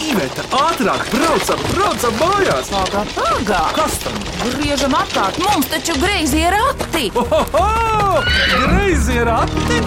[0.00, 2.70] Iveta, ātrāk, braucam, braucam mājās!
[2.72, 3.60] Pagā, pagā!
[3.76, 4.16] Kas tam?
[4.46, 7.10] Griežam apkārt, mums taču greizi ir rati!
[7.20, 8.22] Ohoho!
[8.64, 9.80] Greizi ir ati!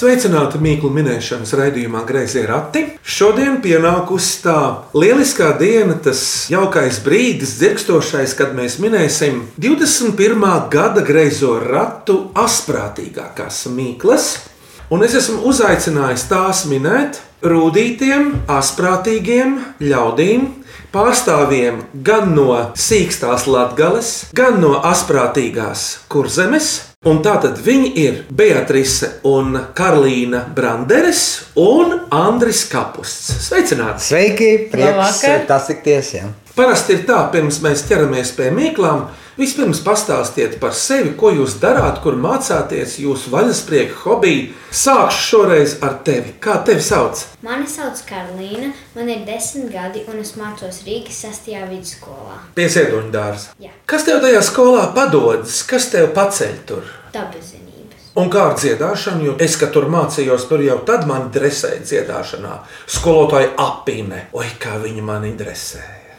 [0.00, 2.86] Sveicināti mīklu minēšanas raidījumā Greizie rati.
[3.04, 4.56] Šodien pienākusi tā
[4.96, 10.46] lieliskā diena, tas jaukais brīdis, dzirkstošais, kad mēs minēsim 21.
[10.72, 14.30] gada greizo ratu asprātīgākās mīklas.
[14.90, 19.52] Un es esmu uzaicinājis tās minēt rūtītiem, asprātīgiem
[19.86, 20.48] ļaudīm,
[20.90, 26.72] pārstāvjiem gan no sīkstās latgales, gan no asprātīgās kurzemes.
[27.06, 31.22] Un tātad viņi ir Beatrice un Karolīna Branderes
[31.54, 33.30] un Andris Kapusts.
[33.46, 34.08] Sveicināti!
[34.10, 36.26] Sveiki, prieks tas ir tiesa.
[36.60, 39.06] Parasti ir tā, pirms mēs ķeramies pie mīklām,
[39.40, 44.50] vispirms pastāstiet par sevi, ko jūs darāt, kur mācāties, jūsu vaļasprieka hobiju.
[44.68, 46.34] Sākšu šoreiz ar tevi.
[46.36, 47.22] Kā tevi sauc?
[47.46, 51.48] Mani sauc Karolīna, man ir desmit gadi, un es mācos Rīgas 6.
[51.70, 52.36] vidusskolā.
[52.58, 53.54] Pie Ziedoņa dārza.
[53.64, 53.72] Jā.
[53.88, 55.62] Kas tev tajā skolā padodas?
[55.70, 56.90] Kas tev paceļ tur?
[57.14, 58.10] Dabazinības.
[58.20, 62.52] Un kā ar dziedāšanu, jo es, kad tur mācījos, tur jau tad man dresēja dziedāšanā.
[62.98, 66.09] Skolotāja apīne, oi, kā viņa mani dresēja.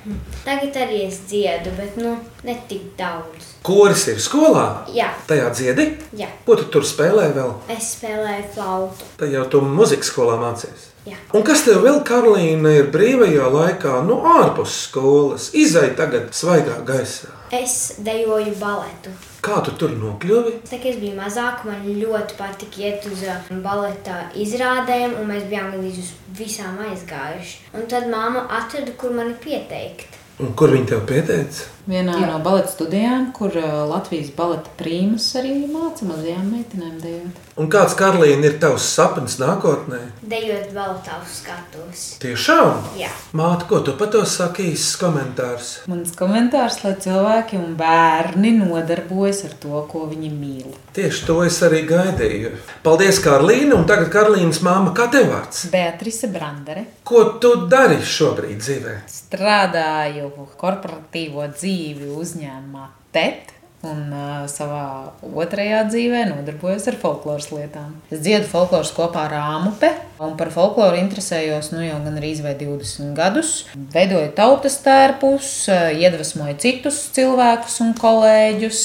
[0.45, 2.15] Tagad arī es dziedu, bet nu,
[2.47, 3.51] ne tik daudz.
[3.61, 4.65] Koris ir skolā?
[4.93, 5.85] Jā, Tajā dziedi?
[6.17, 6.27] jā.
[6.45, 7.51] Ko tu tur spēlē vēl?
[7.69, 9.05] es spēlēju flautu.
[9.19, 10.87] Tad jau tu muzikas skolā mācījies.
[11.05, 11.17] Jā.
[11.33, 17.29] Un kas tev vēl, Karolīna, ir brīvajā laikā, nu, ārpus skolas, izai tagad svaigā gaisā?
[17.51, 19.13] Es dejoju baletu.
[19.41, 20.51] Kā tu tur nokļuvi?
[20.69, 25.71] Tā es biju mazāka, man ļoti patika iet uz uh, baleta izrādēm, un mēs bijām
[25.73, 27.55] gandrīz uz visām aizgājuši.
[27.73, 30.19] Un tad māma atrada, kur mani pieteikt.
[30.41, 31.65] Un kur viņi tev pieteica?
[31.89, 37.39] Vienā no baleta studijām, kur uh, Latvijas baleta prīmas arī māca mazajām meitenēm dejot.
[37.61, 39.99] Un kāds, Karolīna, ir tavs sapnis nākotnē?
[40.21, 42.03] Dejot baletā uz skatuves.
[42.21, 42.85] Tiešām?
[42.99, 43.09] Jā.
[43.37, 44.69] Māte, ko tu par to saki?
[44.71, 45.71] Īsts komentārs.
[45.91, 50.69] Mans komentārs, lai cilvēki un bērni nodarbojas ar to, ko viņi mīl.
[50.95, 52.53] Tieši to es arī gaidīju.
[52.85, 55.65] Paldies, Karolīna, un tagad Karolīnas māma, kā tev vārds?
[55.73, 56.85] Beatrice Brandere.
[57.07, 58.95] Ko tu dari šobrīd dzīvē?
[59.11, 60.31] Strādāju
[60.61, 63.57] korporatīvo dzīvi uzņēmumā TET.
[63.81, 67.95] Un uh, savā otrajā dzīvē nodarbojos ar folkloras lietām.
[68.13, 69.87] Es dziedu folkloras kopā ar Rāmupe,
[70.21, 73.63] un par folkloru interesējos nu, jau gan arī 20 gadus.
[73.73, 78.81] Veidoju tautas tērpus, uh, iedvesmoju citus cilvēkus un kolēģus,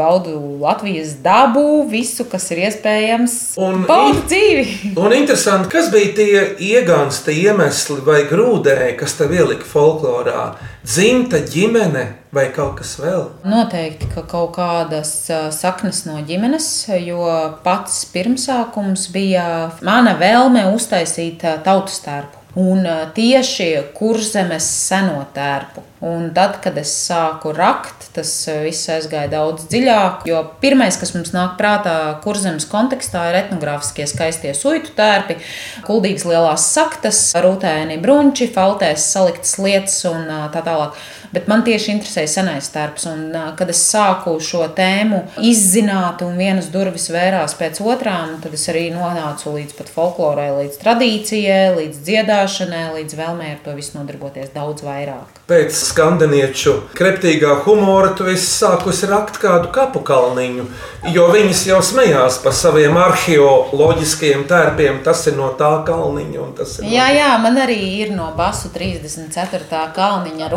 [0.00, 3.36] baudu Latvijas dabu, visu, kas ir iespējams.
[3.62, 4.96] Un- baudu dzīvi!
[4.98, 10.48] Un interesanti, kas bija tie iegānsti iemesli vai grūdēji, kas tev ielika folklorā?
[10.82, 13.26] Dzimta, ģimene vai kaut kas vēl?
[13.48, 15.14] Noteikti, ka kaut kādas
[15.54, 16.68] saknes no ģimenes,
[17.04, 17.24] jo
[17.64, 19.46] pats pirmsākums bija
[19.84, 22.42] mana vēlme uztaisīt tautas tērpu.
[22.52, 22.84] Un
[23.16, 25.80] tieši kurzemes seno tērpu.
[26.04, 28.28] Un tad, kad es sāku rakt, tas
[28.60, 30.26] viss aizgāja daudz dziļāk.
[30.28, 35.38] Jo pirmais, kas mums nāk prātā kurzemes kontekstā, ir etnogrāfiskie skaistie suitu tērpi,
[35.86, 41.00] kuldīgas lielās saktas, rūtēni brunči, faltēs saliktas lietas un tā tālāk.
[41.32, 46.68] Bet man tieši interesēja senais tērps, un kad es sāku šo tēmu izzināt, un vienas
[46.72, 52.84] durvis vērās pēc otrām, tad es arī nonācu līdz pat folklorai, līdz tradīcijai, līdz dziedāšanai,
[52.98, 55.40] līdz vēlmei ar to visu nodarboties daudz vairāk.
[55.48, 60.68] Pēc skandinieču kreptīgā humora tu esi sākusi rakt kādu kapu kalniņu,
[61.16, 65.00] jo viņas jau smējās par saviem arheoloģiskajiem tērpiem.
[65.04, 69.82] Tas ir no tā kalniņa, no Jā, jā, man arī ir no basu 34.
[69.96, 70.52] kalniņa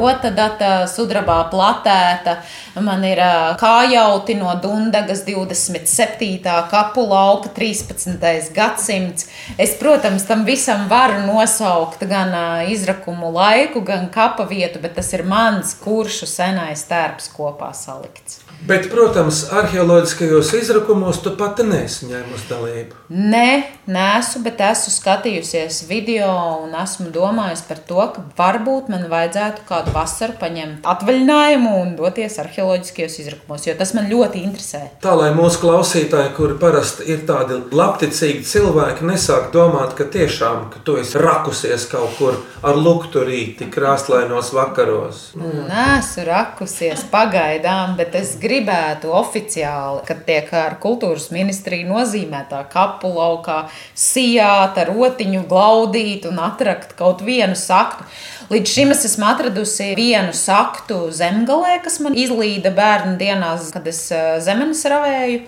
[0.66, 2.42] rotadata, sudrabā platēta.
[2.82, 3.20] Man ir
[3.60, 6.42] kājauti no Dundagas 27.
[6.70, 8.54] kapu lauka 13.
[8.54, 9.28] gadsimts.
[9.58, 15.24] Es, protams, tam visam varu nosaukt gan izrakumu laiku, gan kapa vietu, bet tas ir
[15.24, 18.45] mans kuršu senais tērps kopā salikts.
[18.66, 23.00] Bet, protams, arheoloģiskajos izrakumos tu pati nesi ņēmusi dalību.
[23.14, 23.50] Nē,
[23.92, 26.30] nesu, bet esmu skatījusies video
[26.64, 32.40] un esmu domājusi par to, ka varbūt man vajadzētu kādu vasaru paņemt atvaļinājumu un doties
[32.42, 34.82] arheoloģiskajos izrakumos, jo tas man ļoti interesē.
[35.04, 40.82] Tā lai mūsu klausītāji, kuri parasti ir tādi labticīgi cilvēki, nesāk domāt, ka tiešām ka
[40.88, 45.22] tu esi rakusies kaut kur ar lukturīti krāslainos vakaros.
[45.38, 53.12] Nē, esmu rakusies pagaidām, bet es gribētu oficiāli, kad tiek ar kultūras ministriju nozīmētā kapu
[53.16, 53.66] laukā,
[53.98, 58.08] sijāta, rotiņu glaudīt un atrakt kaut vienu saktu.
[58.52, 64.04] Līdz šim es esmu atradusi vienu saktu zemgalē, kas man izlīda bērnu dienās, kad es
[64.14, 65.40] eh, zemenes ravēju.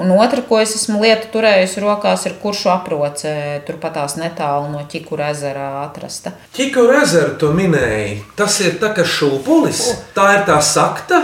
[0.00, 3.32] Un otra, ko es esmu lietu turējusi rokās, ir kuršu aproce,
[3.68, 6.34] turpatās netālu no Čikura ezera atrasta.
[6.56, 8.18] Ķikura ezera tu minēji.
[8.36, 9.82] Tas ir tā kā šūpulis.
[10.16, 11.22] Tā ir tā sakta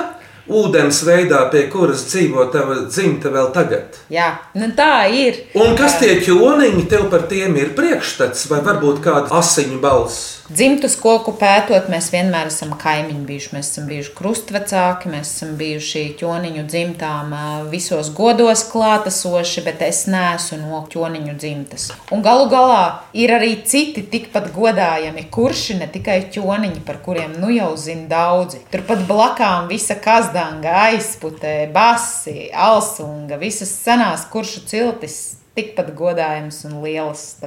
[0.50, 3.98] ūdens veidā, pie kuras dzīvo tava dzimta vēl tagad.
[4.12, 4.28] Jā,
[4.58, 5.38] nu tā ir.
[5.58, 10.41] Un kas tie ķoniņi tev par tiem ir priekšstats, vai varbūt kāda asiņu balss?
[10.52, 13.50] Dzimtus koku pētot, mēs vienmēr esam kaimiņi bijuši.
[13.54, 17.32] Mēs esam bijuši krustvecāki, mēs esam bijuši ķoniņu dzimtām
[17.72, 21.88] visos godos klātesoši, bet es neesmu no ķoniņu dzimtas.
[22.12, 22.84] Un galu galā
[23.16, 28.60] ir arī citi tikpat godājami kurši, ne tikai ķoniņi, par kuriem nu jau zina daudzi.
[28.74, 35.22] Turpat blakām visa kazdanga, aizputē, basi, alsunga, visas senās kuršu ciltis
[35.56, 36.78] tikpat godājamas un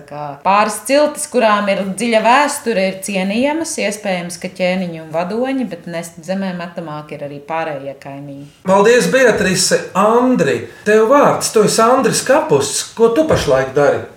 [0.05, 5.87] kā Pāris ciltis, kurām ir dziļa vēsture, ir cienījamas, iespējams, ka ķēniņi un vadoņi, bet
[6.25, 8.49] zemē metamāk ir arī pārējie kaimiņi.
[8.67, 10.61] Paldies, Beatrice, Andri.
[10.85, 12.77] Tev vārds, tu esi Andris Kapus.
[12.97, 14.14] Ko tu pašlaik dari?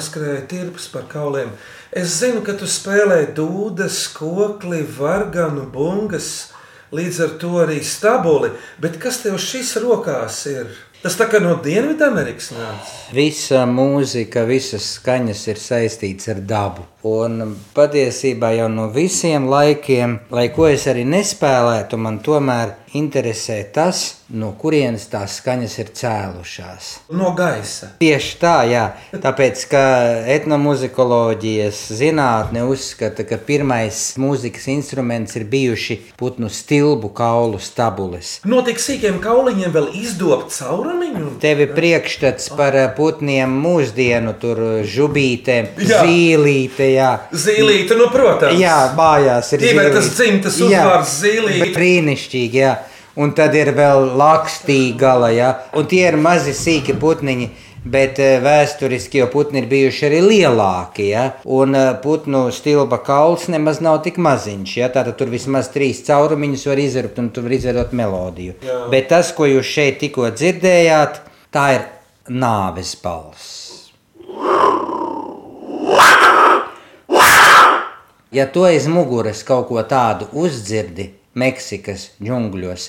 [0.00, 1.50] Noskrēja tirpus par kauliem.
[1.92, 6.54] Es zinu, ka tu spēlē dūdas, kokli, varganu, bungas,
[6.96, 8.48] līdz ar to arī stabuli.
[8.80, 10.72] Bet kas tev šis rokās ir?
[11.00, 12.96] Tas tā kā no Dienvidamerikas nāca.
[13.16, 16.84] Visa mūzika, visas skaņas ir saistītas ar dabu.
[17.08, 24.02] Un patiesībā jau no visiem laikiem, lai ko es arī nespēlētu, man tomēr interesē tas,
[24.28, 26.88] no kurienes tās skaņas ir cēlušās.
[27.16, 27.94] No gaisa.
[28.02, 28.84] Tieši tā, jā.
[29.14, 29.82] Tāpēc, ka
[30.36, 38.38] etnomuzikoloģijas zinātne uzskata, ka pirmais mūzikas instruments ir bijuši putnu stilbu kaulu stabules.
[38.44, 40.52] No tik sīkiem kauliņiem vēl izdobt
[40.90, 41.30] caurumiņu.
[41.40, 46.02] Tev ir priekšstats par eh, putniem mūsdienu, tur žubītē, Jā.
[46.04, 46.90] zīlīte.
[46.94, 47.10] Jā.
[47.32, 48.58] Zīlīte, nu, protams.
[48.60, 51.72] Jā, mājās ir Tīvē tas dzimtas uzvārds zīlīte.
[51.76, 52.76] Brīnišķīgi, jā.
[53.20, 55.50] Un tad ir vēl lakstīgala, jā.
[55.76, 57.50] Un tie ir mazi sīki putniņi.
[57.84, 61.06] Bet eh, vēsturiski jau putni ir bijuši arī lielāki.
[61.14, 61.24] Ja?
[61.48, 64.74] Un eh, putnu stilba kauls nemaz nav tik maziņš.
[64.76, 64.90] Ja?
[64.92, 68.58] Tātad tur vismaz trīs caurumiņus var izdarīt, un tur var izdarīt melodiju.
[68.66, 68.82] Jā.
[68.92, 71.22] Bet tas, ko jūs šeit tikko dzirdējāt,
[71.54, 71.88] tā ir
[72.28, 73.56] nāves balss.
[78.30, 82.86] Ja tu aiz muguras kaut ko tādu uzdzirdi Meksikas džungļos,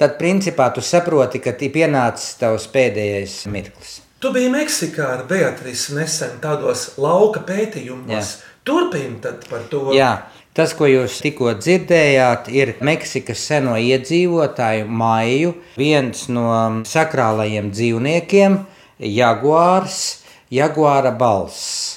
[0.00, 3.98] tad principā tu saproti, ka ir pienācis tavs pēdējais mirklis.
[4.18, 8.10] Tu biji Meksikā ar Beatrici nesen tādos lauka pētījumos.
[8.10, 8.54] Jā.
[8.66, 9.92] Turpini tad par to.
[9.94, 10.26] Jā,
[10.58, 16.50] tas, ko jūs tikko dzirdējāt, ir Meksikas seno iedzīvotāju maiju, viens no
[16.82, 18.58] sakrālajiem dzīvniekiem,
[19.06, 20.02] jaguārs,
[20.50, 21.94] jaguāra balss.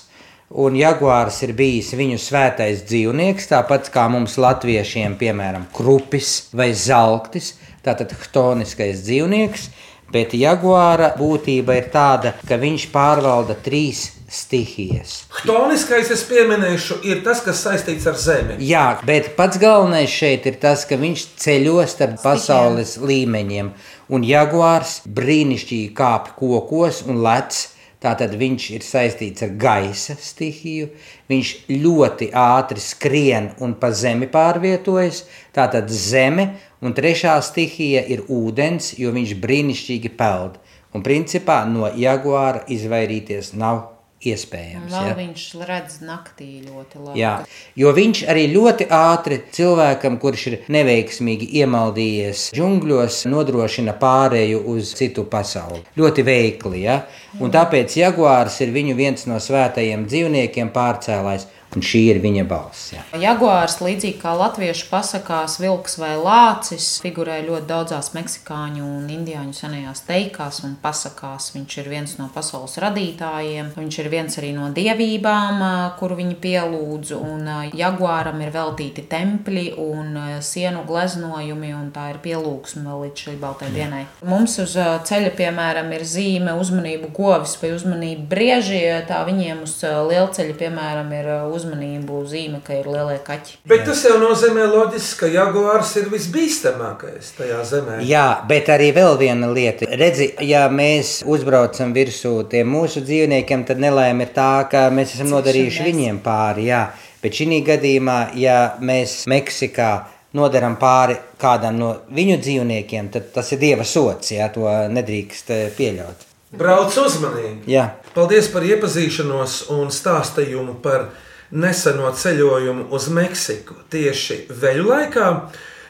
[0.62, 7.56] Un jaguārs ir bijis viņu svētais dzīvnieks, tāpat kā mums latviešiem, piemēram, krupis vai zeltis,
[7.81, 9.71] tātad chtoniskais dzīvnieks.
[10.11, 15.25] Bet jaguāra būtība ir tāda, ka viņš pārvalda trīs stihijas.
[15.41, 18.55] Htoniskais, es pieminēšu, ir tas, kas saistīts ar zemi.
[18.63, 23.73] Jā, bet pats galvenais šeit ir tas, ka viņš ceļo starp pasaules līmeņiem.
[24.11, 27.67] Un jaguārs brīnišķīgi kāp kokos un lec.
[28.01, 30.87] Tātad viņš ir saistīts ar gaisa stihiju,
[31.29, 35.19] viņš ļoti ātri skrien un pa zemi pārvietojas.
[35.53, 36.47] Tātad zeme
[36.81, 40.59] un trešā stihija ir ūdens, jo viņš brīnišķīgi peld.
[40.91, 43.85] Un principā no jaguāra izvairīties nav
[44.21, 44.91] iespējams.
[44.91, 45.13] Vēl ja?
[45.17, 47.19] viņš redz naktī ļoti labi.
[47.19, 47.33] Jā,
[47.79, 55.25] jo viņš arī ļoti ātri cilvēkam, kurš ir neveiksmīgi iemaldījies džungļos, nodrošina pārēju uz citu
[55.31, 55.81] pasauli.
[55.97, 57.01] Ļoti veikli, ja?
[57.41, 62.91] un tāpēc jaguārs ir viņu viens no svētajiem dzīvniekiem pārcēlājs, un šī ir viņa balss.
[62.95, 63.03] Ja?
[63.21, 70.03] Jaguārs, līdzīgi kā latviešu pasakās, vilks vai lācis, figurē ļoti daudzās meksikāņu un indiāņu senajās
[70.07, 71.51] teikās un pasakās.
[71.55, 75.63] Viņš ir viens no pasaules radītājiem, viņš ir viens arī no dievībām,
[75.99, 77.13] kuru viņi pielūdz.
[77.21, 77.47] Un
[77.77, 83.71] jaguāram ir veltīti tempļi un sienu gleznojumi, un tā ir pielūgsme vēl līdz šai baltai
[83.73, 84.03] dienai.
[84.27, 84.75] Mums uz
[85.07, 91.31] ceļa, piemēram, ir zīme uzmanību govis vai uzmanību brieži, tā viņiem uz lielceļa, piemēram, ir
[91.31, 93.60] ā, uzmanību zīme, ka ir lielie kaķi.
[93.70, 98.00] Bet tas jau nozīmē loģiski, ka jaguārs ir visbīstamākais tajā zemē.
[98.08, 99.88] Jā, bet arī vēl viena lieta.
[100.01, 105.32] Redzi, ja mēs uzbraucam virsū tiem mūsu dzīvniekiem, tad nelēma ir tā, ka mēs esam
[105.36, 106.68] nodarījuši viņiem pāri.
[106.72, 106.88] Jā.
[107.22, 109.91] Bet šī gadījumā, ja mēs Meksikā
[110.34, 114.34] nodaram pāri kādam no viņu dzīvniekiem, tad tas ir dieva sots.
[114.34, 116.27] Jā, to nedrīkst eh, pieļaut.
[116.58, 117.70] Brauc uzmanīgi!
[117.72, 121.06] Jā, Paldies par iepazīšanos un stāstījumu par
[121.51, 125.27] neseno ceļojumu uz Meksiku tieši veļu laikā.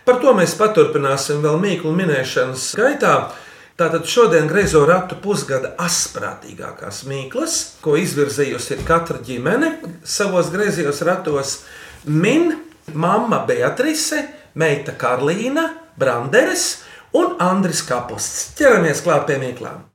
[0.05, 3.15] Par to mēs paturpināsim vēl mīklu minēšanas gaitā.
[3.81, 9.71] Tātad šodien greizo ratu pusgada asprātīgākās mīklas, ko izvirzījusi ir katra ģimene
[10.05, 11.55] savos griezījos ratos,
[12.05, 12.51] min
[12.93, 16.83] mamma Beatrice, meita Karlīna, Branderes
[17.17, 18.51] un Andris Kapusts.
[18.59, 19.90] Ķeramies klāt pie mīklām!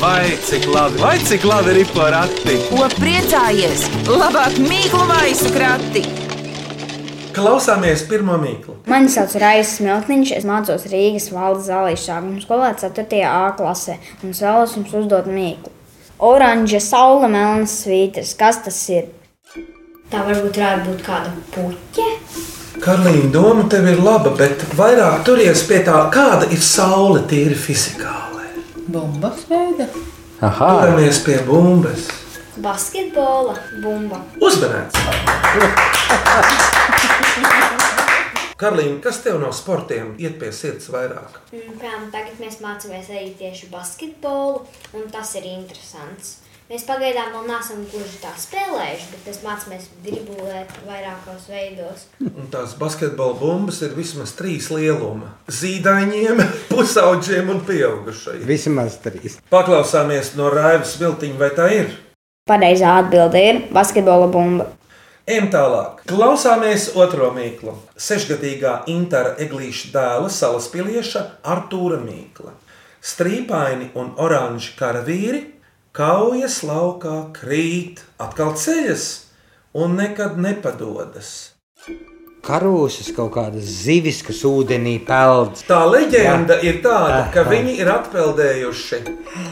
[0.00, 2.54] Vai cik labi, vai cik labi ir porakti?
[2.68, 3.82] Ko priecājies?
[4.06, 6.04] Labāk mīklu maisu krati!
[7.34, 8.76] Klausāmies pirmo mīklu.
[8.90, 13.20] Mani sauc Raisa Smiltniņš, es mācos Rīgas valdes zālīšu sākuma skolā 4.
[13.26, 15.74] A klasē un es vēlos jums uzdot mīklu.
[16.30, 18.36] Oranža saule, melnas svītras.
[18.38, 19.10] Kas tas ir?
[20.14, 22.08] Tā varbūt varētu būt kāda puķe.
[22.86, 28.29] Karlīna, doma tev ir laba, bet vairāk turies pie tā, kāda ir saule tīri fizikāli.
[28.90, 29.86] Bumbas veida.
[30.40, 32.08] aha, Turamies pie bumbas.
[32.60, 34.18] Basketbola bumba.
[34.42, 34.98] Uzmanīts!
[38.60, 41.38] Karlīna, kas tev no sportiem iet pie sirds vairāk?
[41.52, 44.66] Piemēram, tagad mēs mācāmies arī tieši basketbolu,
[44.98, 46.39] un tas ir interesants.
[46.70, 52.04] Mēs pagaidām vēl neesam gluži tā spēlējuši, bet mēs mācāmies dribulēt vairākos veidos.
[52.22, 58.46] Un tās basketbola bumbas ir vismaz trīs lieluma- zīdaiņiem, pusauģiem un pieaugušajiem.
[58.46, 59.40] vismaz trīs.
[59.50, 61.90] Paklausāmies no Raivas Viltiņa, vai tā ir?
[62.46, 64.70] Pareizā atbilde ir basketbola bumba.
[65.26, 66.06] Ejam tālāk.
[66.06, 67.74] Klausāmies otro mīklu.
[67.98, 72.54] Sešgadīgā Intara Eglīša dēla salaspilieša Artūra Mīkla.
[73.02, 75.48] Strīpaini un oranži karavīri
[75.96, 79.06] kaujas laukā krīt, atkal ceļas
[79.74, 81.50] un nekad nepadodas.
[82.40, 85.58] Karūsas kaut kādas zivis, kas ūdenī peld.
[85.68, 86.70] Tā leģenda Jā.
[86.70, 87.50] ir tāda, ka Aha.
[87.52, 89.00] viņi ir atpeldējuši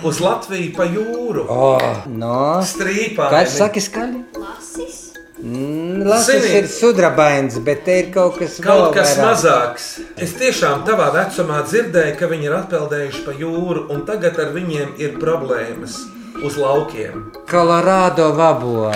[0.09, 1.45] uz Latviju pa jūru.
[1.53, 2.39] Oh, no.
[2.65, 3.29] Strīpaini.
[3.35, 4.23] Kas saka skaļi?
[4.41, 5.05] Lasis.
[5.39, 9.27] Mm, Lasis Zini- ir sudrabains, bet te ir kaut kas Kaut vēl kas vairāk.
[9.29, 9.85] mazāks.
[10.17, 14.97] Es tiešām tavā vecumā dzirdēju, ka viņi ir atpeldējuši pa jūru, un tagad ar viņiem
[14.99, 15.95] ir problēmas
[16.43, 17.31] uz laukiem.
[17.51, 18.95] Kolorādo vabola.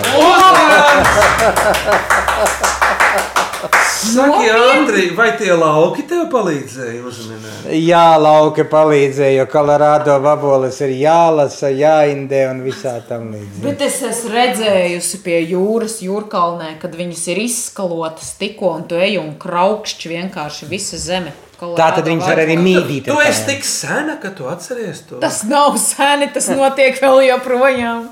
[4.03, 7.69] Saki, Andri, vai tie lauki tev palīdzēja uzminēt?
[7.79, 13.63] Jā, lauka palīdzēja, jo Kolorādo vaboles ir jālasa, jāindē un visā tam līdzīgi.
[13.63, 19.17] Bet es esmu redzējusi pie jūras, jūrkalnē, kad viņas ir izskalotas tikko, un tu ej
[19.23, 21.33] un kraukšķi vienkārši visa zeme.
[21.77, 23.07] Tā tad viņas var arī mīdīt.
[23.07, 25.19] Tu esi tik sena, ka tu atceries to.
[25.23, 28.07] Tas nav seni, tas notiek vēl joprojām.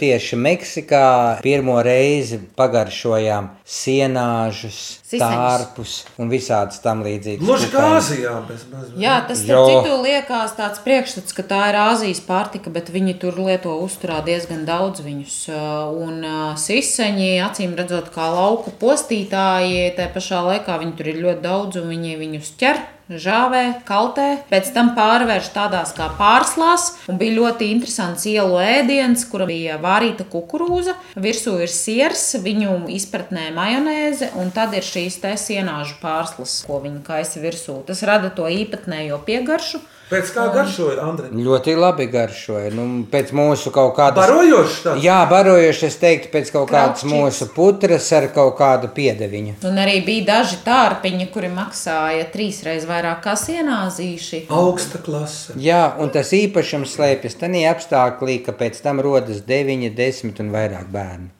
[0.00, 1.06] Tieši Meksikā
[1.44, 4.78] pirmo reizi pagaršojām sienāžus,
[5.10, 7.44] tārpus un visādas tam līdzīgas.
[7.44, 7.82] Gluži kā.
[7.98, 8.96] Āzijā, bez mazliet.
[9.02, 9.60] Jā, tas Jo.
[9.68, 14.64] citu liekas tāds priekšstats, ka tā ir Āzijas pārtika, bet viņi tur lieto uzturā diezgan
[14.68, 15.36] daudz viņus.
[15.52, 15.58] Uh,
[16.00, 21.44] Un uh, siseņi, acīm redzot, kā lauku postītāji, tā pašā laikā viņi tur ir ļoti
[21.44, 22.82] daudz un viņi viņus ķer.
[23.10, 26.84] Žāvē, kaltē, pēc tam pārvērš tādās kā pārslās.
[27.10, 30.94] Un bija ļoti interesants ielu ēdiens, kura bija vārīta kukurūza.
[31.18, 37.02] Virsū ir siers, viņu izpratnē majonēze, un tad ir šīs te sienāžu pārslas, ko viņi
[37.08, 37.80] kaisa virsū.
[37.88, 39.82] Tas rada to īpatnējo piegaršu.
[40.10, 41.28] Pēc kā garšoja, Andri?
[41.44, 42.72] Ļoti labi garšoja.
[42.74, 44.18] Nu, pēc mūsu kaut kādas.
[44.18, 45.04] Barojošs tāds.
[45.04, 47.14] Jā, barojuši, es teiktu, pēc kaut kādas Kraukšķīgs.
[47.14, 49.54] mūsu putras ar kaut kādu piedeviņu.
[49.70, 54.44] Un arī bija daži tārpiņi, kuri maksāja trīsreiz vairāk kā sienāzīši.
[54.50, 55.54] Augsta klase.
[55.62, 60.90] Jā, un tas īpašums slēpjas tajā apstākļā, ka pēc tam rodas 9, 10 un vairāk
[60.90, 61.30] bērnu.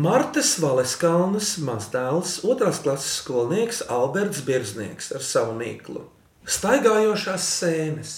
[0.00, 6.04] Martas Valeskalnas mazdēls, otrās klases skolnieks Alberts Birznieks ar savu mīklu.
[6.50, 8.14] Staigājošās sēnes.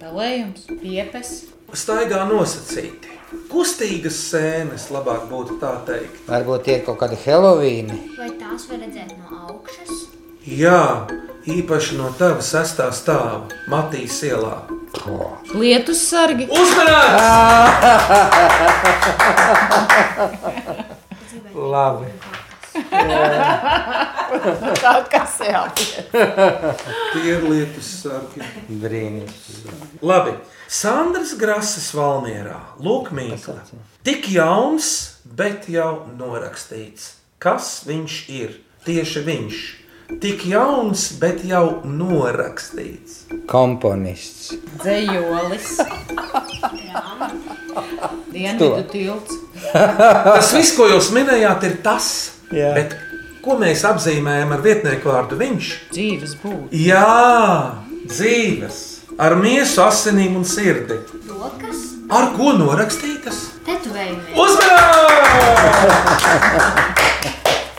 [0.00, 1.34] Pelējums, piepes.
[1.74, 3.10] Staigā nosacīti.
[3.50, 6.20] Kustīgas sēnes, labāk būtu tā teikt.
[6.28, 7.96] Varbūt tie ir kaut kādi Helovīni.
[8.18, 10.04] Vai tās var redzēt no augšas?
[10.44, 11.06] Jā,
[11.50, 14.60] īpaši no tava sestā stāva, Matīs ielā.
[15.54, 16.48] Lietus sargi.
[16.50, 17.22] Uzmanīgs!
[21.74, 22.06] Labi.
[24.82, 25.36] Tā kas
[27.22, 28.42] ir lietas sargi.
[28.82, 29.62] Brīnums.
[30.02, 30.34] Labi,
[30.66, 32.58] Sandrs Grasis Valmierā.
[32.82, 33.60] Lūk, mīkla.
[34.06, 34.90] Tik jauns,
[35.24, 37.12] bet jau norakstīts.
[37.38, 38.58] Kas viņš ir?
[38.84, 39.60] Tieši viņš.
[40.20, 43.22] Tik jauns, bet jau norakstīts.
[43.48, 44.52] Komponists.
[44.84, 45.66] Dzējolis.
[48.34, 49.32] Dienvidu tilts.
[49.72, 52.08] Tas viss, ko jūs minējāt, ir tas.
[52.54, 52.72] Jā.
[52.76, 52.94] Bet
[53.44, 55.70] ko mēs apzīmējam ar vietnieku vārdu viņš?
[55.94, 56.68] Dzīves būtība.
[56.84, 57.74] Jā,
[58.10, 58.82] dzīves.
[59.18, 60.96] ar miesu, asinīm un sirdi.
[61.30, 61.80] Rokas,
[62.12, 63.36] Ar ko norakstītas?
[63.64, 64.34] tetovējumi.
[64.36, 65.84] Uzmanības!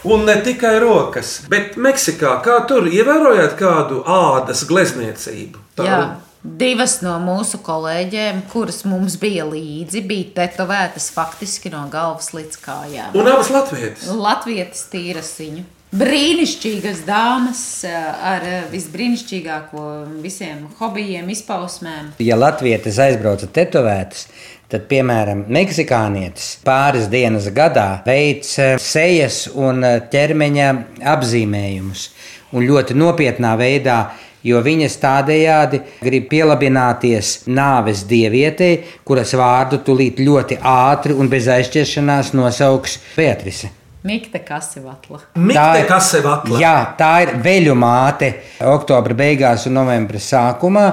[0.06, 5.58] Un ne tikai rokas, bet Meksikā, kā tur ievērojāt kādu ādas glezniecību?
[5.78, 6.00] Tā- Jā.
[6.46, 13.16] Divas no mūsu kolēģiem, kuras mums bija līdzi, bija tetovētas faktiski no galvas līdz kājām.
[13.18, 14.14] Un abas latviešu.
[14.22, 15.64] Latvijas tīrasiņu.
[15.96, 17.96] Brīnišķīgas dāmas eh,
[18.30, 19.86] ar eh, visbrīnišķīgāko
[20.22, 22.12] visiem hobijiem, izpausmēm.
[22.22, 24.28] Ja latvietis aizbrauca tetovētas,
[24.70, 29.82] tad, piemēram, meksikānietis pāris dienas gadā veic eh, sejas un
[30.14, 30.70] ķermeņa
[31.16, 32.10] apzīmējumus.
[32.56, 34.00] Un ļoti nopietnā veidā,
[34.46, 42.36] jo viņas tādējādi grib pielabināties nāves dievietei, kuras vārdu tūlīt ļoti ātri un bez aizķeršanās
[42.38, 43.72] nosauks Beatrice.
[44.06, 45.18] Mikte Kasivatla.
[45.42, 46.60] Mikte, kas sev atklāja?
[46.62, 48.28] Jā, tā ir veļu māte.
[48.70, 50.84] Oktobra beigās un novembra sākumā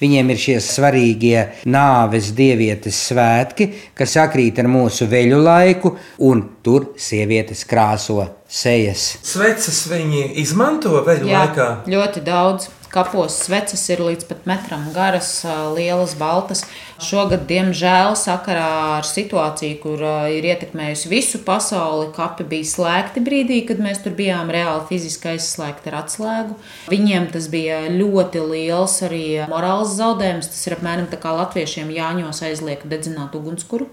[0.00, 5.92] viņiem ir šie svarīgie nāves dievietes svētki, kas sakrīt ar mūsu veļu laiku,
[6.24, 9.18] un tur sievietes krāso sejas.
[9.20, 11.68] Sveces viņi izmanto veļu Jā, laikā.
[11.92, 12.72] ļoti daudz.
[12.92, 15.30] Kapos sveces ir līdz pat metram garas,
[15.72, 16.60] lielas, baltas.
[17.00, 23.80] Šogad, diemžēl, sakarā ar situāciju, kur ir ietekmējusi visu pasauli, kapi bija slēgti brīdī, kad
[23.80, 26.58] mēs tur bijām reāli fiziski aizslēgti ar atslēgu.
[26.92, 30.52] Viņiem tas bija ļoti liels arī morāls zaudējums.
[30.52, 33.88] Tas ir apmēram tā kā latviešiem Jāņos aizliek dedzināt ugunskura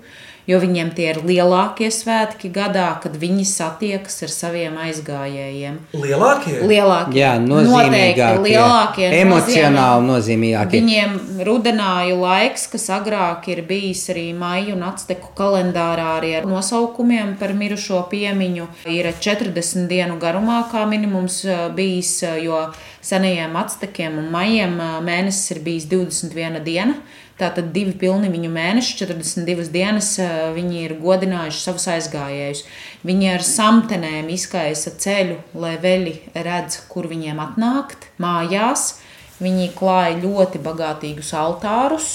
[0.50, 5.78] jo viņiem tie ir lielākie svētki gadā, kad viņi satiekas ar saviem aizgājējiem.
[5.94, 6.56] Lielākie?
[6.70, 10.82] Lielākie, Jā, nozīmīgākie, lielākie, emocionāli nozīmīgākie.
[10.82, 17.36] Viņiem rudenāju laiks, kas agrāk ir bijis arī maiju un acteku kalendārā, arī ar nosaukumiem
[17.40, 22.66] par mirušo piemiņu, ir 40 dienu garumā kā minimums eh, bijis, eh, jo
[23.06, 26.98] senajiem actekiem un maijiem eh, mēnesis ir bijis 21 diena.
[27.40, 32.66] Tātad divi pilni viņu mēneši, 42 dienas eh, viņi ir godinājuši savus aizgājējus.
[33.08, 38.98] Viņi ar samtenēm izkaisa ceļu, lai veļi redz, kur viņiem atnākt mājās.
[39.40, 42.10] Viņi klāja ļoti bagātīgus altārus,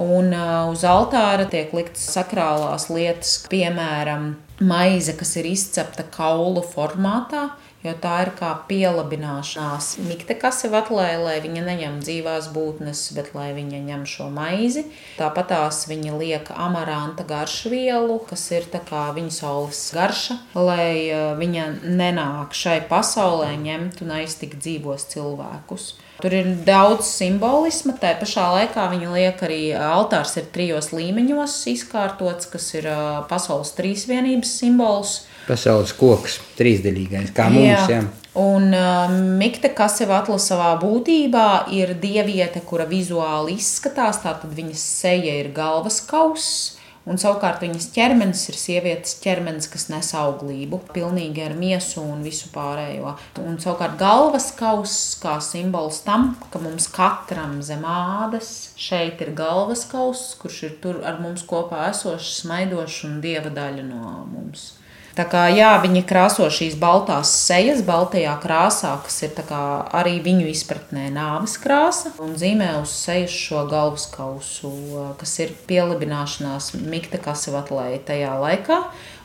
[0.00, 4.30] un uh, uz altāra tiek liktas sakrālās lietas, piemēram,
[4.64, 7.50] maize, kas ir izcepta kaulu formātā.
[7.82, 9.96] Jo tā ir kā pielabināšanās.
[10.06, 14.84] Mikte kasevatlē, lai viņa neņem dzīvās būtnes, bet lai viņa ņem šo maizi.
[15.16, 21.34] Tāpat tās viņa liek amaranta garšvielu, kas ir tā kā viņa saules garša, lai eh,
[21.40, 25.90] viņa nenāk šai pasaulē ņemt un aiztikt dzīvos cilvēkus.
[26.22, 27.96] Tur ir daudz simbolisma.
[27.98, 33.74] Tā pašā laikā viņa liek arī altārs ir trijos līmeņos izkārtots, kas ir ā, pasaules
[33.74, 35.16] trīsvienības simbols.
[35.46, 37.88] Pasaules koks, trīsdaļīgais, kā mums.
[37.90, 38.02] Jā.
[38.38, 45.50] Un uh, Mikte Kasevatla savā būtībā ir dieviete, kura vizuāli izskatās, tātad viņas seja ir
[45.52, 46.78] galvas kauss.
[47.02, 52.46] Un savukārt viņas ķermenis ir sievietes ķermenis, kas nes auglību, pilnīgi ar miesu un visu
[52.54, 53.16] pārējo.
[53.42, 59.82] Un savukārt galvas kauss kā simbols tam, ka mums katram zem ādas šeit ir galvas
[59.90, 64.70] kauss, kurš ir tur ar mums kopā esošs, smaidošs un dieva daļa no mums.
[65.12, 71.10] Tā kā jā, viņi krāso šīs baltās sejas, baltajā krāsā, kas ir arī viņu izpratnē
[71.12, 74.72] nāves krāsa, un zīmē uz sejas šo galvas kausu,
[75.20, 78.80] kas ir pielibināšanās Mikta Kasevatlai tajā laikā.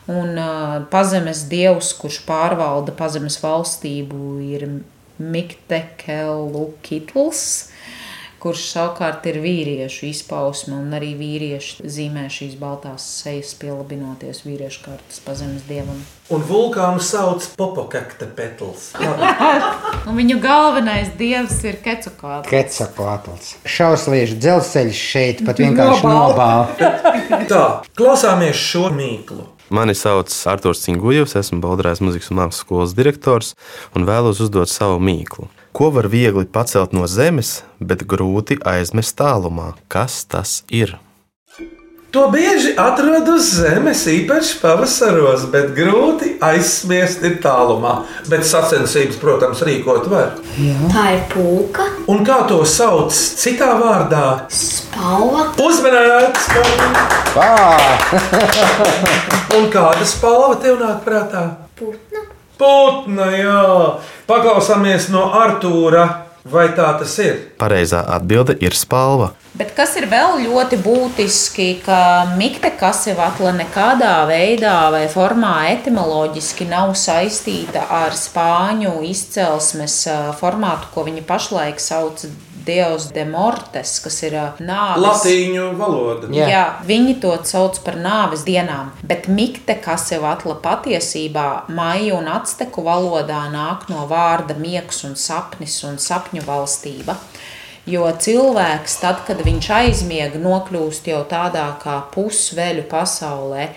[0.08, 4.64] Un uh, pazemes dievs, kurš pārvalda pazemes valstību, ir
[5.18, 7.42] Miktekelu Kitls
[8.42, 15.20] kurš savukārt ir vīriešu izpausme, un arī vīrieši zīmē šīs baltās sejas, pielabinoties vīriešu kārtas
[15.24, 15.98] pazemes dievam.
[16.28, 18.90] Un vulkānu sauc Popokakta petls.
[20.08, 22.48] Un viņu galvenais dievs ir Kecukāts.
[22.50, 23.54] Kecapātls.
[23.68, 26.90] Šausliešu dzelzceļš šeit pat vienkārši nobāla.
[27.52, 27.62] Tā,
[27.98, 29.48] klausāmies šo mīklu.
[29.68, 33.52] Mani sauc Arthurs Cingujevs, esmu Baldrājas muzikas un mākslas skolas direktors
[33.96, 35.50] un vēlos uzdot savu mīklu.
[35.78, 39.76] Ko var viegli pacelt no zemes, bet grūti aizmest tālumā?
[39.86, 40.96] Kas tas ir?
[42.10, 47.92] To bieži atrod uz zemes, īpaši pavasaros, bet grūti aizsmiest ir tālumā.
[48.26, 50.32] Bet sacensības, protams, rīkot var.
[50.90, 54.24] Tā ir pūka, Un kā to sauc citā vārdā?
[54.50, 56.50] spalva, Uzmanīts!
[59.60, 61.44] Un kāda spalva tev nāk prātā?
[61.78, 62.26] putna.
[62.58, 63.58] Putna, jā!
[64.26, 66.04] Paklausāmies no Artūra,
[66.42, 67.36] vai tā tas ir?
[67.60, 69.30] Pareizā atbilde ir spalva.
[69.58, 72.00] Bet kas ir vēl ļoti būtiski, ka
[72.38, 80.00] Mikte Kasevatla nekādā veidā vai formā etimoloģiski nav saistīta ar spāņu izcelsmes
[80.42, 82.26] formātu, ko viņi pašlaik sauc
[82.68, 85.02] Dievs de mortes, kas ir nāves.
[85.02, 86.28] Latīņu valoda.
[86.32, 86.44] Jā.
[86.44, 86.58] Jā.
[86.58, 92.30] Jā, viņi to sauc par nāves dienām, bet mikte, kas jau atla patiesībā maiju un
[92.32, 97.16] acteku valodā nāk no vārda miegs un sapnis un sapņu valstība.
[97.88, 103.70] Jo cilvēks, tad, kad viņš aizmiega, nokļūst jau tādā kā pusveļu pasaulē,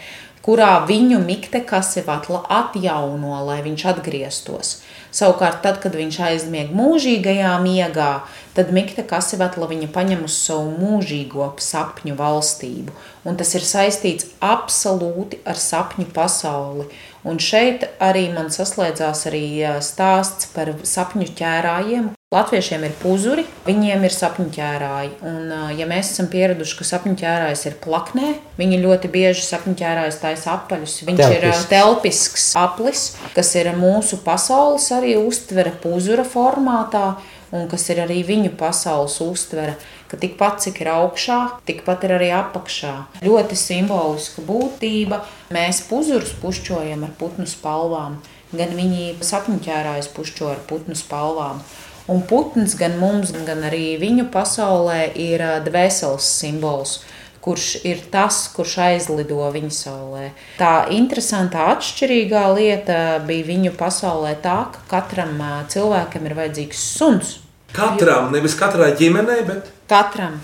[0.45, 4.79] kurā viņu mikte kasivatla atjauno, lai viņš atgrieztos.
[5.11, 8.11] Savukārt, tad, kad viņš aizmieg mūžīgajā miegā,
[8.55, 12.95] tad mikte kasivatla viņa paņem uz savu mūžīgo sapņu valstību.
[13.27, 16.87] Un tas ir saistīts absolūti ar sapņu pasauli.
[17.27, 22.09] Un šeit arī man saslēdzās arī ā, stāsts par sapņu ķērājiem.
[22.31, 25.09] Latviešiem ir puzuri, viņiem ir sapņu ķērāji.
[25.27, 30.19] Un, ja mēs esam pieraduši, ka sapņu ķērājs ir plaknē, viņi ļoti bieži sapņu ķērājs
[30.21, 30.93] taisa apaļus.
[31.09, 31.65] Viņš ir ā, Telpisks.
[31.73, 33.01] telpisks aplis,
[33.35, 37.17] kas ir mūsu pasaules arī uztvere puzura formātā.
[37.51, 39.75] Un kas ir arī viņu pasaules uztvere,
[40.07, 42.95] ka tikpat cik ir augšā, tikpat ir arī apakšā.
[43.27, 45.19] Ļoti simboliska būtība.
[45.51, 48.21] Mēs puzurus pušķojam ar putnu spalvām,
[48.55, 51.59] gan viņi sapņķērājas pušķo ar putnu spalvām.
[52.09, 57.01] Un putns gan mums, gan arī viņu pasaulē ir dvēseles simbols
[57.41, 60.27] kurš ir tas, kurš aizlido viņa saulē.
[60.59, 65.41] Tā interesantā, atšķirīgā lieta bija viņu pasaulē tā, ka katram
[65.73, 67.39] cilvēkam ir vajadzīgs suns.
[67.73, 70.39] Katram, nevis katrai ģimenei, bet Katram.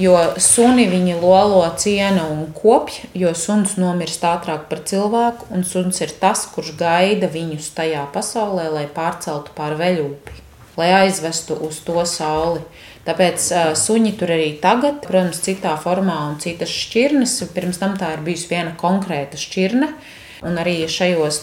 [0.00, 6.00] Jo suni viņi lolo ciena un kopj, jo suns nomirst ātrāk par cilvēku, un suns
[6.00, 10.38] ir tas, kurš gaida viņus tajā pasaulē, lai pārceltu pār veļūpi,
[10.82, 12.64] lai aizvestu uz to sauli.
[13.06, 17.38] Tāpēc uh, suņi tur arī tagad, protams, citā formā un citas šķirnes.
[17.54, 19.94] Pirms tam tā ir bijusi viena konkrēta šķirne.
[20.42, 21.36] Un arī šajos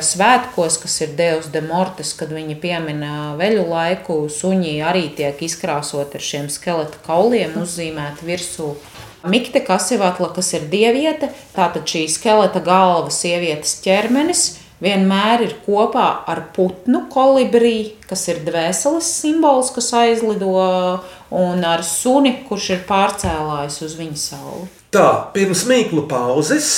[0.00, 6.16] svētkos, kas ir Dievs de Mortes, kad viņi piemina veļu laiku, suņi arī tiek izkrāsoti
[6.16, 8.70] ar šiem skeleta kauliem, uzzīmēti virsū.
[9.28, 14.46] Mikte kasivatla, kas ir dieviete, tātad šī skeleta galva, sievietes ķermenis,
[14.82, 20.56] vienmēr ir kopā ar putnu kolibrī, kas ir dvēseles simbols, kas aizlido,
[21.34, 24.68] un ar suni, kurš ir pārcēlājis uz viņa sauli.
[24.96, 26.68] tā, pirms mīklu pauzes,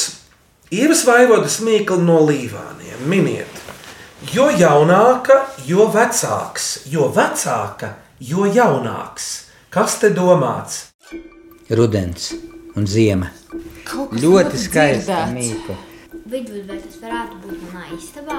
[0.74, 3.04] ievas vaivodas mīklu no līvāniem.
[3.06, 3.60] Miniet,
[4.34, 9.28] jo jaunāka, jo vecāks, jo vecāka, jo jaunāks.
[9.70, 10.88] Kas te domāts?
[11.68, 12.32] Rudens
[12.74, 13.28] un ziema.
[13.88, 15.34] Ļoti dzirdēts.
[15.34, 15.87] mīkla.
[16.28, 18.34] Vidus, vai tas varētu būt manā istabā?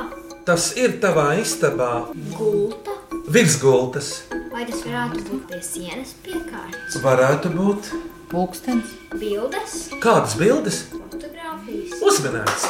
[0.46, 1.88] Tas ir tavā istabā,
[2.38, 2.94] Gulta,
[3.34, 4.28] virsgultas.
[4.52, 7.00] vai tas varētu būt pie sienas piekārts?
[7.02, 7.90] Varētu būt
[8.30, 8.92] Pulkstenis.
[9.18, 9.74] Bildes,
[10.04, 11.98] kādas bildes fotografijas.
[12.06, 12.68] uzmanīts.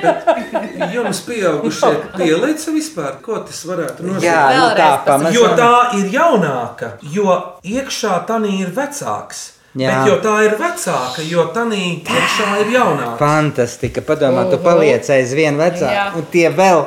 [0.08, 4.24] Bet jums pieaugušie pielīdz vispār, ko tas varētu nozīmēt?
[4.24, 5.36] Jā, nu tā pamazām.
[5.36, 7.36] Jo tā ir jaunāka, jo
[7.68, 9.57] iekšā tā ir vecāks.
[9.76, 9.90] Jā.
[10.00, 11.66] Bet jo tā ir vecāka, jo tā
[12.08, 13.18] iekšā ir jaunāka.
[13.20, 14.00] Fantastika.
[14.00, 16.06] Padomā, tu paliec aizvien vecāk, Jā.
[16.16, 16.86] un tie vēl.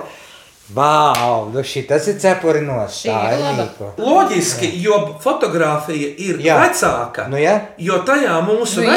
[0.73, 3.01] Wow, nu šī tas ir cepurinos.
[3.03, 3.89] Šī Tā ir mīkla.
[3.99, 6.57] Loģiski, jo fotografija ir Jā.
[6.63, 8.93] vecāka, Nu, jā, jo tajā mūsu Nu, jā,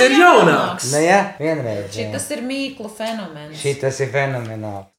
[0.00, 0.90] ir jaunāks.
[0.92, 1.86] nu, jā vienreiz.
[1.94, 3.56] Šis ir mīklu fenomens.
[3.62, 4.93] Šī tas ir fenomenāli.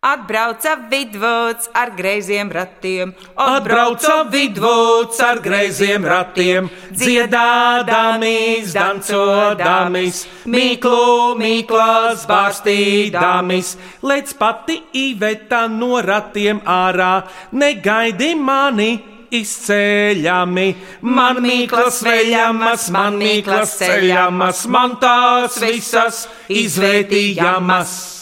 [0.00, 13.74] Atbrauca vidvuds ar greiziem ratiem, Atbrauca vidvuds ar greiziem ratiem, dziedādāmis, dancodāmis, mīklu, mīklas bārstīdāmis,
[14.00, 18.88] lēc pati īveta no ratiem ārā, negaidi mani.
[19.30, 20.64] Izceļami,
[21.06, 28.19] man mīklas veļamas, man mīklas ceļamas, man tās visas izvērtījamas.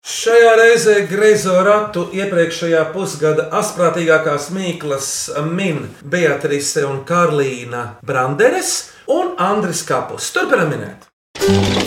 [0.00, 5.08] Šajā reizē greizo ratu iepriekšējā pusgada asprātīgākās mīklas
[5.44, 8.70] min Beatrice un Karlīna Branderes
[9.12, 10.30] un Andris Kapus.
[10.32, 11.04] Turpinam minēt!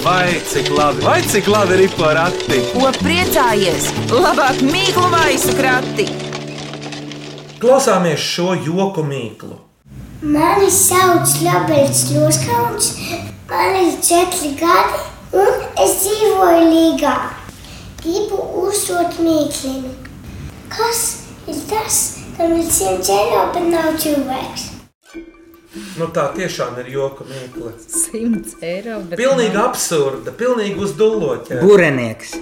[0.05, 2.61] Vai cik labi, vai cik labi ir porakti?
[2.75, 3.89] ko priecājies?
[4.13, 6.05] Labāk mīklu maisu krati!
[7.57, 9.57] Klausāmies šo joku mīklu.
[10.21, 12.95] Mani sauc Labels Ļoskauns,
[13.49, 17.17] man ir četri gadi, un es dzīvoju Līgā.
[18.03, 19.91] Gribu uzdot mīkliņu.
[20.73, 21.01] Kas
[21.47, 21.99] ir tas,
[22.37, 24.69] kam ir 100 eiro, bet nav cilvēks?
[25.97, 27.71] Nu, tā tiešām ir joka mīkla.
[27.89, 28.99] 100 eiro.
[29.09, 29.69] bet Pilnīgi nav.
[29.71, 31.61] absurda, pilnīgi uz dulloķa.
[31.63, 32.35] Burenieks.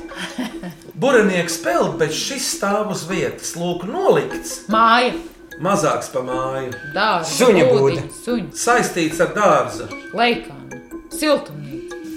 [1.01, 4.63] Burinieks peld, bet šis stāv uz vietas, lūk, nolikts.
[4.71, 5.13] Māja,
[5.61, 8.45] Mazāks pa māju, dārza, Suņa būdi, būda.
[8.57, 9.85] saistīts ar dārzu.
[10.17, 10.79] leikāna,
[11.13, 11.70] siltumnīca.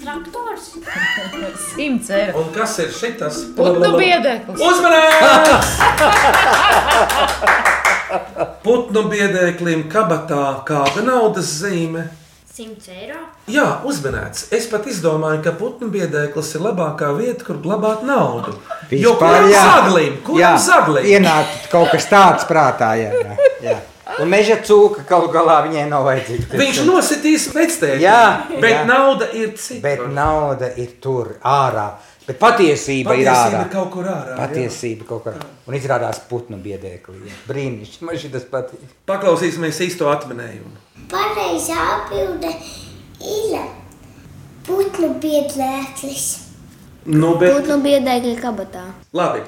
[0.04, 0.64] Traktors.
[1.76, 2.38] 100 eiro.
[2.40, 3.40] Un kas ir šitas?
[3.56, 4.60] Putnu biedeklis.
[4.60, 5.66] Uzmanības!
[8.64, 12.04] Putnu biedēklim kabatā kāda naudas zīme.
[12.54, 13.18] 100 eiro.
[13.50, 14.46] Jā, uzmanīts.
[14.54, 18.54] Es pat izdomāju, ka putnu biedēklis ir labākā vieta, kur glabāt naudu.
[18.94, 19.64] Jo kuram jā.
[19.66, 21.08] zaglim, kuram zaglim?
[21.16, 22.94] Ienāk kaut kas tāds prātā.
[23.00, 23.80] Jā, jā, jā.
[24.22, 26.58] Un meža cūka kaut galā viņai nav vajadzīga.
[26.60, 28.02] Viņš nositīs vectēti.
[28.04, 28.82] Jā, bet jā.
[28.88, 29.82] nauda ir cita.
[29.84, 31.88] Bet nauda ir tur ārā.
[32.24, 33.64] Bet patiesība, ir Patiesība ārā.
[33.66, 34.36] ir kaut kur ārā, jā.
[34.40, 35.48] Patiesība kaut kur ārā.
[35.68, 37.34] Un izrādās putnu biedēklī.
[37.50, 38.06] Brīnišķīgi.
[38.08, 38.86] Man šis patīk.
[39.10, 40.72] Paklausīsimies īsto atminējumu.
[41.12, 42.54] Pareizā atbilde
[43.20, 43.66] ir
[44.64, 46.28] putnu biedlēklis.
[47.12, 47.58] Nu, bet...
[47.58, 48.86] Putnu biedēkļa kabatā.
[49.12, 49.44] Labi.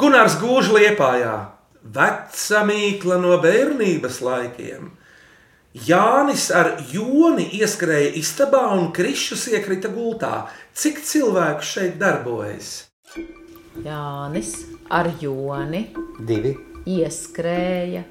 [0.00, 1.34] Gunārs Gūžs liepājā.
[1.84, 4.88] Veca mīkla no bērnības laikiem.
[5.74, 10.46] Jānis ar joni ieskrēja istabā un krišus iekrita gultā.
[10.72, 12.86] Cik cilvēku šeit darbojas?
[13.84, 14.54] Jānis
[14.88, 15.90] ar joni
[16.24, 16.54] Divi.
[16.88, 18.02] Ieskrēja.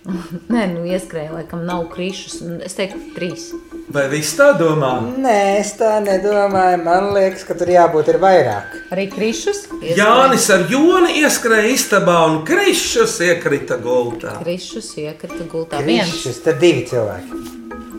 [0.52, 2.40] Nē, nu ieskrēja, laikam nav krišus.
[2.66, 3.50] Es teiktu, trīs.
[3.90, 4.92] Vai viss tā domā?
[5.20, 6.80] Nē, es tā nedomāju.
[6.84, 8.76] Man liekas, ka tur jābūt ir vairāk.
[8.94, 9.66] Arī krišus?
[9.96, 14.36] Jānis ar joni ieskrēja istabā un krišus iekrita gultā.
[14.44, 15.82] Krišus iekrita gultā.
[15.86, 16.12] Viens.
[16.12, 17.44] Krišus, tad divi cilvēki.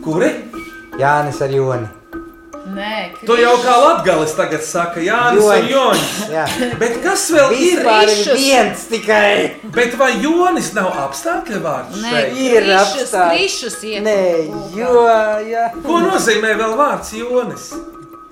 [0.02, 0.32] Kuri?
[1.00, 2.01] Jānis ar Joni.
[2.62, 6.12] Nē, Tu jau kā latgalis tagad saka, Jānis un Joņš.
[6.30, 6.44] Jā.
[6.78, 7.80] Bet kas vēl ir?
[7.80, 8.38] Vispār ir Krišus.
[8.38, 9.32] viens tikai.
[9.74, 12.38] Bet vai Jonis nav apstākļu vārds Nē, šeit?
[12.38, 13.34] Ir krišus, apstākļi.
[13.34, 14.16] krišus Nē,
[14.78, 14.94] jo,
[15.50, 15.66] jā.
[15.82, 17.66] Ko nozīmē vēl vārds Jonis?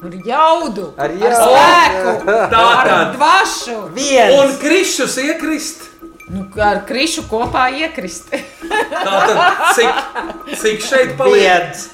[0.01, 1.45] Ar jaudu, Ar ar jaudu.
[1.45, 2.13] spēku,
[2.55, 3.15] Tā ar tad.
[3.19, 3.79] dvašu.
[3.99, 4.39] Viens.
[4.39, 5.89] Un krišus iekrist.
[6.31, 8.31] Nu, ar krišu kopā iekrist.
[8.31, 9.41] Tātad,
[9.75, 11.43] cik, cik šeit paliek?
[11.43, 11.89] Viens.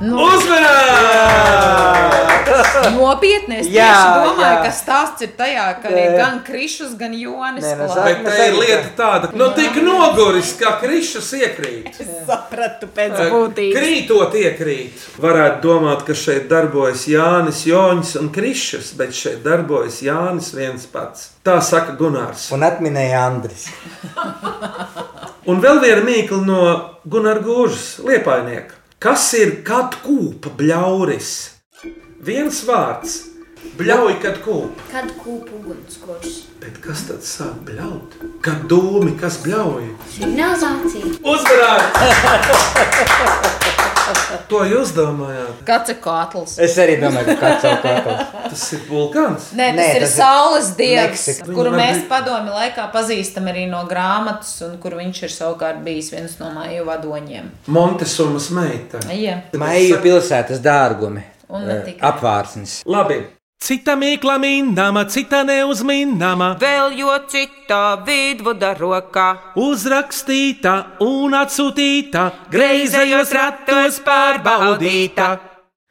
[0.00, 1.88] Nu, Uzmanīgi!
[2.94, 3.88] Nopietni, es Jā,
[4.22, 4.60] domāju, jā.
[4.64, 6.16] ka stāsts ir tajā, ka ir Nē.
[6.18, 7.64] gan krišus, gan jonis.
[7.66, 7.88] Nē, nu.
[8.06, 11.98] Bet tā ir lieta tāda, nu tik noguris, ka krišus iekrīt.
[12.28, 13.74] sapratu pēc būtības.
[13.76, 15.04] Krītot iekrīt.
[15.22, 21.30] Varētu domāt, ka šeit darbojas Jānis, Joņš un Krišs, bet šeit darbojas Jānis viens pats.
[21.44, 22.48] Tā saka Gunārs.
[22.54, 23.68] Un atminēja Andris.
[25.48, 26.62] Un vēl viena mīkla no
[27.08, 28.77] Gunārs Gūžas, liepainieka.
[28.98, 31.28] Kas ir kad kūpa bļauris?
[32.26, 33.12] Viens vārds-
[33.78, 34.88] bļauj, kad kūpa.
[34.90, 36.40] Kad kūpa ugunskurs?
[36.58, 38.18] Bet kas tad sāk bļaut?
[38.42, 39.86] Kad dūmi, kas bļauj?
[40.16, 41.14] Signalizācija.
[41.22, 41.94] Uzvarēt!
[44.48, 45.60] To jūs domājāt?
[45.68, 46.56] Kāds ir katls?
[46.64, 48.16] Es arī domāju, ka kāds savu kārtu.
[48.48, 49.48] Tas ir vulkāns.
[49.58, 51.48] Nē, tas Nē, ir tas ir saules dievs, Meksika.
[51.54, 56.36] kuru mēs padomju laikā pazīstam arī no grāmatas, un kur viņš ir savukārt bijis viens
[56.40, 57.50] no māju vadoņiem.
[57.78, 59.00] Montesumas meita.
[59.12, 61.22] Jā, Maiju pilsētas dārgumi.
[61.48, 62.04] Un ne Eh, tikai.
[62.12, 62.82] Apvārsnis.
[62.84, 63.22] Labi.
[63.58, 69.54] Cita mīkla mindama, cita neuzmindama, Vēl jo citā vidvuda rokā.
[69.58, 72.22] uzrakstīta un atsūtīta,
[72.54, 75.28] greizējos ratos pārbaudīta.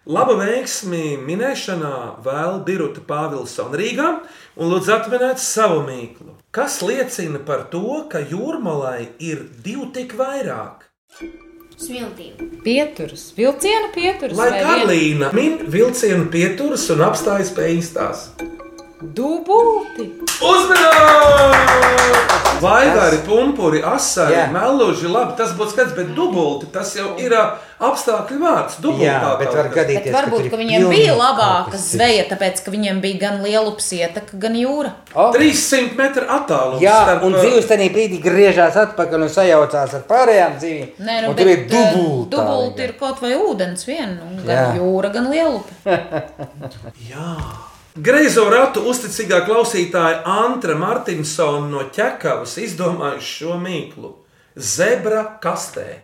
[0.08, 4.10] Labu veiksmi minēšanā vēl Biruta Pāvilsona Rīgā
[4.56, 6.38] un lūdzu atminēt savu mīklu.
[6.52, 10.88] Kas liecina par to, ka jūrmalai ir divi tik vairāk?
[11.78, 12.48] Smiltība.
[12.64, 14.38] pieturas, vilciena pieturas.
[14.38, 18.30] Lai vai vien- Karolīna min vilcienu pieturas un apstājas pie īstās.
[18.98, 20.08] Dubulti.
[20.42, 21.98] Uzmanīgi!
[22.58, 24.48] Vaigari, pumpuri, asari, Jā.
[24.50, 28.80] meloži, labi, tas būtu skats, bet dubulti tas jau ir apstākļu vārds.
[28.82, 32.64] Dubultā Jā, bet kaut var gadīties, Bet varbūt, ka ir viņiem bija labāka zveja, tāpēc,
[32.66, 34.96] ka viņiem bija gan liela sietaka, gan jūra.
[35.14, 36.82] O, 300 metru attālums.
[36.82, 40.92] Jā, starp, un dzīves tajā brīdī griežās atpakaļ un sajaucās ar pārējām dzīvēm.
[40.98, 42.42] Nē, nu, un tur ir bet, dubultā.
[42.42, 44.70] dubulti ir kaut vai ūdens vien, nu, gan Jā.
[44.82, 45.78] jūra, gan lielupe.
[47.98, 54.12] Greizo ratu uzticīgā klausītāja Antra Martinsona no ķekavas izdomājuši šo mīklu-
[54.76, 56.04] zebra kastē.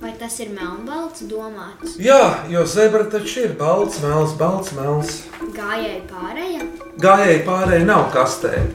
[0.00, 1.94] Vai tas ir melnbalts domāts?
[2.02, 5.22] Jā, jo zebra taču ir balts, melns, balts, melns.
[5.54, 6.62] Gājēji pārējā,
[6.98, 8.66] Gājēji pārējai nav kastē.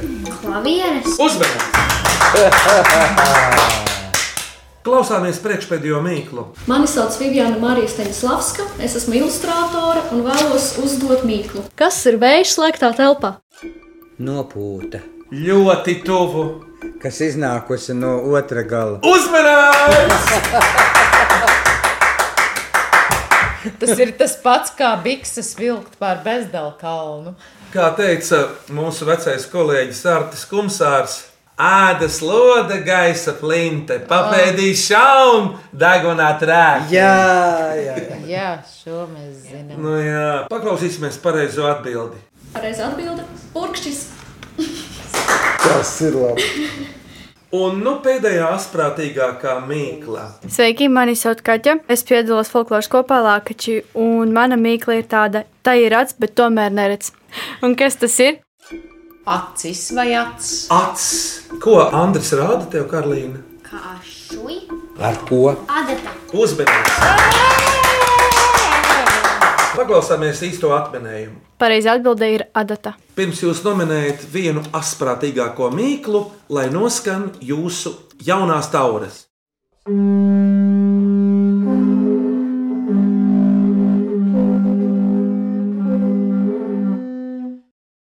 [0.42, 1.68] klavieres, Uzmanīgi!
[4.82, 6.44] Klausāmies priekšpēdējo mīklu.
[6.70, 11.62] Mani sauc Viviana Marija Staņdārzlavska, es esmu ilustrātore un vēlos uzdot mīklu.
[11.78, 13.36] Kas ir vējš slēgtā telpā?
[14.22, 16.46] Nopūta, Ļoti tuvu.
[17.02, 18.98] kas iznākusi no otra gala.
[19.06, 20.28] Uzmanīgs!
[23.82, 27.36] Tas ir tas pats, kā bikses vilkt pār bezdalu kalnu.
[27.74, 31.20] Kā teica mūsu vecais kolēģis Artis Kumsārs,
[31.62, 36.88] ādas lode, gaisa plinte, papēdīs šaun, degunā trāk.
[36.94, 37.12] Jā,
[37.78, 38.22] jā, jā.
[38.32, 39.78] Jā, šo mēs zinām.
[39.84, 40.30] Nu, jā.
[40.52, 42.18] Paklausīsimies pareizo atbildi.
[42.56, 44.02] Pareizi atbilde- purkšķis.
[45.62, 46.50] Tas ir labi.
[47.52, 50.24] Un nu, pēdējā asprātīgākā mīkla.
[50.48, 51.82] Sveiki, mani sauc Kaķa.
[51.92, 56.72] Es piedalos folkloras kopā Lākači, un mana mīkla ir tāda, tā ir acs, bet tomēr
[56.72, 57.12] neredz.
[57.62, 58.40] Un kas tas ir?
[59.26, 60.66] Acis vai acis?
[60.72, 61.42] Acis.
[61.62, 63.38] Ko Andris rāda tev, Karlīna?
[63.62, 64.64] Kā šui?
[64.98, 65.52] Ar ko?
[65.70, 66.16] Adata.
[66.34, 66.98] Uzmanības!
[69.78, 71.38] Paklausāmies īsto atminējumu.
[71.62, 72.96] Pareizi atbilde ir adata.
[73.16, 77.94] Pirms jūs nominējat vienu asprātīgāko mīklu, lai noskan jūsu
[78.26, 79.28] jaunās taures.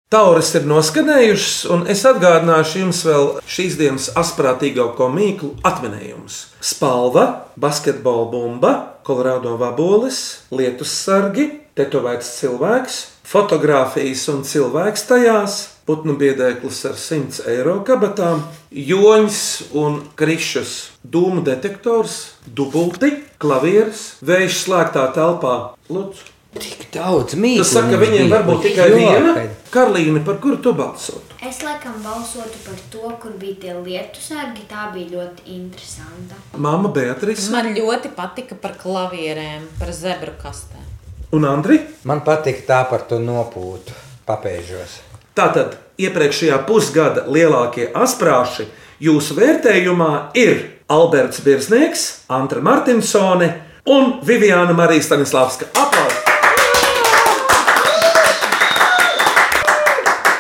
[0.10, 6.38] Tauras ir noskanējušas, un es atgādināšu jums vēl šīs dienas asprātīgāko mīklu atminējumus.
[6.66, 7.26] Spalva,
[7.62, 8.72] basketbola bumba,
[9.06, 11.46] kolorādo vabolis, lietus sargi,
[11.78, 18.42] tetovēts cilvēks, fotografijas un cilvēks tajās, putnu biedēklis ar 100 eiro kabatām,
[18.74, 19.44] joņas
[19.78, 20.74] un krišus,
[21.06, 22.18] dūmu detektors,
[22.50, 25.56] dubulti, klavieres, vējš slēgtā telpā.
[25.94, 26.39] Lūdzu.
[26.60, 27.64] Tik daudz mīklu.
[27.64, 28.32] Tas saka, viņiem bija.
[28.36, 29.34] varbūt tikai Jo, viena.
[29.74, 31.36] Karlīne, par kuru tu balsotu?
[31.46, 34.66] Es laikam balsotu par to, kur bija tie lietu sērgi.
[34.70, 36.36] Tā bija ļoti interesanta.
[36.58, 40.86] Māma Beatrice Man ļoti patika par klavierēm, par zebru kastēm.
[41.32, 41.80] un Andri.
[42.04, 43.94] Man patīk tā par to nopūtu
[44.28, 45.00] papēžos.
[45.38, 48.66] Tātad iepriekšējā pusgada lielākie asprāši
[49.00, 53.54] jūsu vērtējumā ir Alberts Birznieks, Antra Martinsone
[53.86, 55.70] un Viviana Marija Stanislavska.
[55.78, 56.29] Aplausos!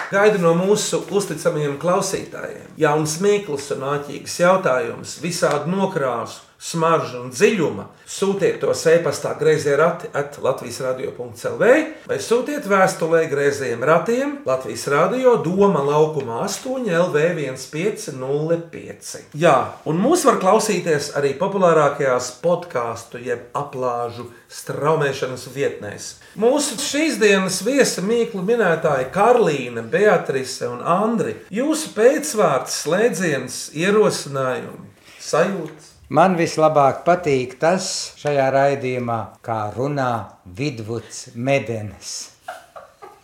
[0.10, 2.72] Gaidu no mūsu uzticamajiem klausītājiem.
[2.82, 7.86] Jaunas mīklas un āķīgas jautājumus, visādi nokrāsu, smaržu un dziļuma.
[8.10, 11.67] Sūtiet to e-pastā grazējā rati at Latvijas radio.clv
[12.10, 17.17] vai sūtiet vēstulē grazējiem ratiem Latvijas radio Doma laukuma 8 LV
[17.56, 19.30] 1505.
[19.39, 19.56] Jā,
[19.88, 26.10] un mūs var klausīties arī populārākajās podkāstu jeb aplāžu straumēšanas vietnēs.
[26.39, 31.38] Mūsu šīs dienas viesa mīklu minētāji Karlīna, Beatrice un Andri.
[31.54, 34.89] Jūsu pēcvārds, slēdziens, ierosinājumi,
[35.24, 35.88] sajūtas.
[36.10, 37.86] Man vislabāk patīk tas
[38.17, 42.32] šajā raidījumā, kā runā Vidvuds Medenis.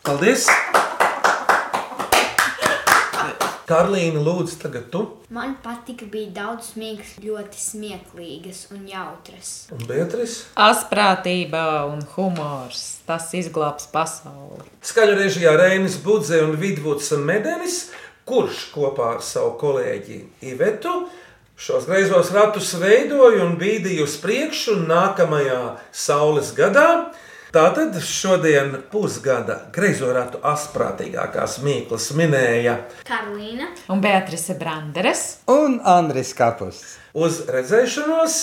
[0.05, 0.45] Paldies!
[3.65, 5.01] Karlīna, lūdzu, tagad tu
[5.33, 9.49] Man patika, bija daudz smieklīgas, ļoti smieklīgas un jautras.
[9.73, 10.45] un Beatrice.
[10.53, 12.85] Asprātība un humors.
[13.09, 14.61] Tas izglābs pasauli.
[14.85, 17.87] Skaņu režijā Reinis Budze un Vidvuds Medenis,
[18.29, 20.21] kurš kopā ar savu kolēģi
[20.53, 20.99] Ivetu
[21.57, 25.61] šos greizos ratus veidoja un bīdīja uz priekšu nākamajā
[25.95, 27.11] saules gadā.
[27.55, 35.21] Tātad šodien pusgada greizo ratu asprātīgākās mīklas minēja Karolīna, Un Beatrice Branderes.
[35.47, 36.97] Un Andris Kapus.
[37.13, 38.35] uz redzēšanos.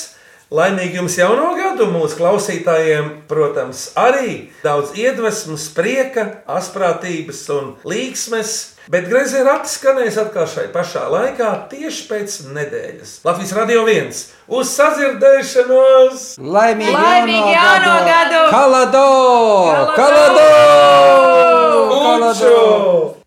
[0.52, 8.52] Laimīgi jums jauno gadu, mūsu klausītājiem, protams, arī daudz iedvesmas, prieka, asprātības un līksmes.
[8.92, 13.14] Bet grazē ir atskanējis atkal šai pašā laikā, tieši pēc nedēļas.
[13.24, 16.28] Latvijas radio viens uz sadzirdēšanos!
[16.42, 18.12] Laimīgi, Laimīgi jauno gadu!
[18.12, 18.44] gadu!
[18.52, 19.08] Kalado!
[19.96, 19.96] Kalado!
[19.96, 20.46] Kalado!
[21.88, 22.52] Kalado!
[22.52, 23.21] Kalado!